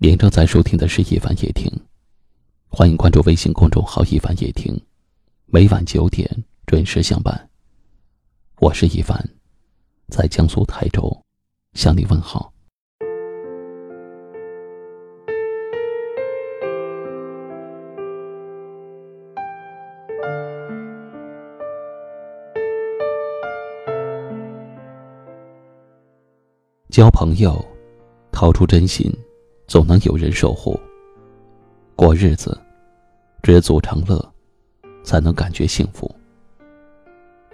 [0.00, 1.68] 您正在收听的是《一凡夜听》，
[2.68, 4.80] 欢迎关注微信公众号“一凡夜听”，
[5.46, 6.30] 每晚九点
[6.66, 7.50] 准时相伴。
[8.60, 9.20] 我是一凡，
[10.06, 11.10] 在江苏泰州
[11.72, 12.52] 向你问好。
[26.88, 27.60] 交朋友，
[28.30, 29.12] 掏出真心，
[29.68, 30.80] 总能有人守护。
[31.94, 32.58] 过日子，
[33.42, 34.18] 知足常乐，
[35.04, 36.10] 才能感觉幸福。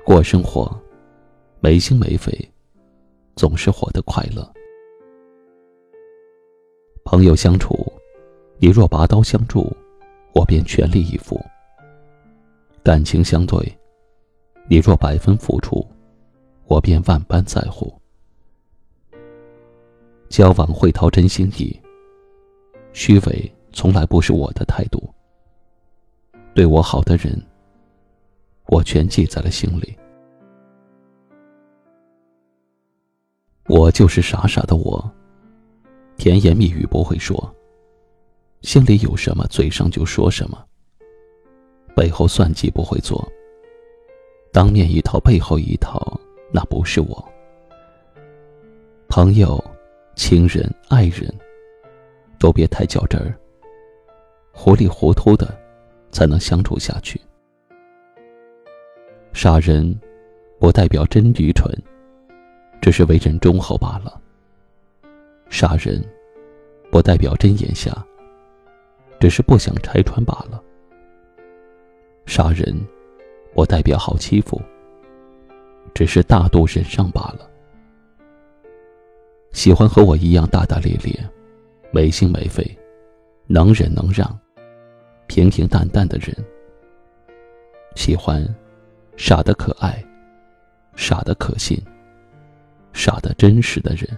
[0.07, 0.73] 过生活，
[1.59, 2.33] 没心没肺，
[3.35, 4.49] 总是活得快乐。
[7.05, 7.93] 朋友相处，
[8.59, 9.77] 你若拔刀相助，
[10.35, 11.37] 我便全力以赴；
[12.85, 13.77] 感情相对，
[14.69, 15.85] 你若百分付出，
[16.67, 17.93] 我便万般在乎。
[20.29, 21.81] 交往会掏真心意，
[22.95, 25.03] 虚伪从来不是我的态度。
[26.55, 27.37] 对我好的人，
[28.69, 29.95] 我全记在了心里。
[33.67, 35.13] 我就是傻傻的我，
[36.17, 37.55] 甜言蜜语不会说，
[38.63, 40.65] 心里有什么嘴上就说什么，
[41.97, 43.29] 背后算计不会做。
[44.53, 46.19] 当面一套背后一套，
[46.53, 47.29] 那不是我。
[49.09, 49.63] 朋友。
[50.17, 51.29] 亲人、爱人，
[52.45, 53.35] 都别太较真儿。
[54.53, 55.59] 糊里糊涂的，
[56.13, 57.19] 才能相处下去。
[59.33, 59.99] 傻人，
[60.61, 61.75] 不代表真愚蠢，
[62.83, 64.21] 只是为人忠厚罢了。
[65.49, 66.05] 傻人，
[66.91, 67.91] 不代表真眼瞎，
[69.19, 70.63] 只是不想拆穿罢了。
[72.27, 72.79] 傻人，
[73.55, 74.61] 不代表好欺负，
[75.95, 77.51] 只是大度忍让罢了。
[79.53, 81.27] 喜欢和我一样大大咧咧、
[81.95, 82.77] 没心没肺、
[83.47, 84.37] 能忍能让、
[85.29, 86.35] 平平淡淡的人。
[87.95, 88.45] 喜欢
[89.17, 90.05] 傻的可爱、
[90.97, 91.81] 傻的可信、
[92.93, 94.09] 傻的真实的人。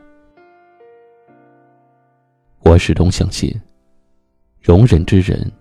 [2.60, 3.54] 我始终相信，
[4.62, 5.52] 容人之人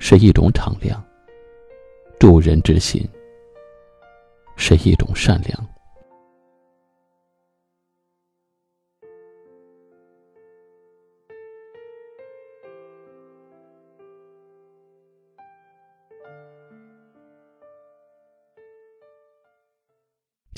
[0.00, 1.00] 是一种敞亮，
[2.18, 3.08] 助人之心
[4.56, 5.68] 是一种善良。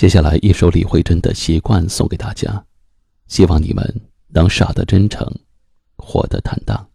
[0.01, 2.65] 接下来一首李慧珍的习惯送给大家，
[3.27, 3.85] 希望你们
[4.29, 5.31] 能傻得真诚，
[5.99, 6.89] 活得坦荡，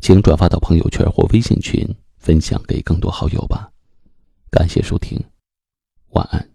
[0.00, 1.86] 请转发到朋友圈或微信群，
[2.16, 3.70] 分享给更多好友吧。
[4.50, 5.22] 感谢收听，
[6.12, 6.53] 晚安。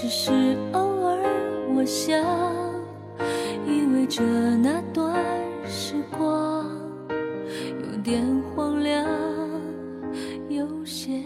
[0.00, 1.18] 只是偶尔，
[1.74, 2.16] 我想
[3.66, 4.22] 依偎着
[4.56, 5.12] 那段
[5.66, 6.64] 时光，
[7.10, 9.04] 有点荒凉，
[10.48, 11.20] 有些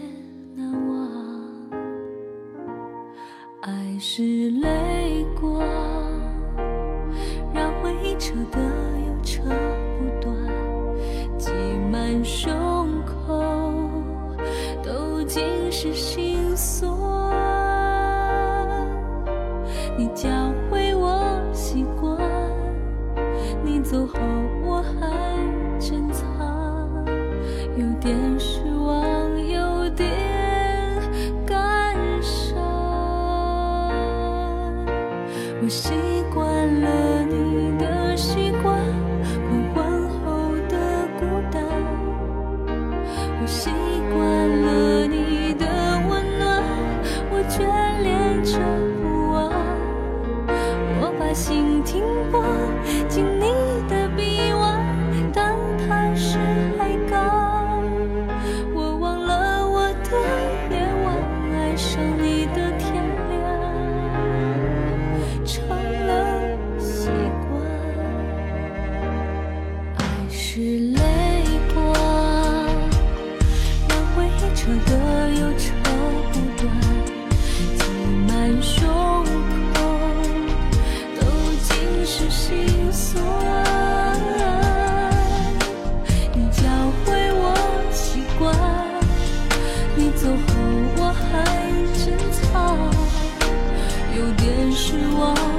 [94.93, 95.52] 是我。